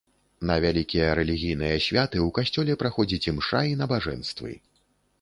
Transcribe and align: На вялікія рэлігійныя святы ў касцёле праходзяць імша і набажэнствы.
На 0.49 0.53
вялікія 0.63 1.11
рэлігійныя 1.19 1.77
святы 1.89 2.17
ў 2.25 2.29
касцёле 2.41 2.79
праходзяць 2.83 3.23
імша 3.33 3.65
і 3.77 3.81
набажэнствы. 3.87 4.61